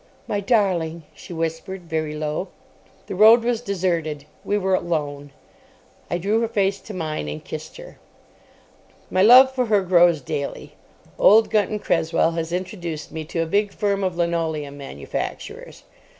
[0.27, 2.47] "My darling," she whispered, very low.
[3.05, 4.25] The road was deserted.
[4.43, 5.29] We were alone.
[6.09, 7.99] I drew her face to mine and kissed her.
[9.11, 10.71] My love for her grows daily.
[11.19, 15.83] Old Gunton Cresswell has introduced me to a big firm of linoleum manufacturers.